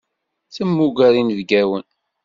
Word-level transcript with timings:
Temmuger 0.53 1.13
inebgawen. 1.21 1.83